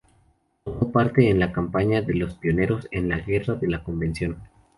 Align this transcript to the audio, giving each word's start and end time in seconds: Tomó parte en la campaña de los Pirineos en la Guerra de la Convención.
Tomó 0.63 0.91
parte 0.91 1.29
en 1.29 1.37
la 1.39 1.51
campaña 1.51 2.01
de 2.01 2.15
los 2.15 2.33
Pirineos 2.33 2.87
en 2.89 3.07
la 3.07 3.19
Guerra 3.19 3.53
de 3.53 3.67
la 3.67 3.83
Convención. 3.83 4.41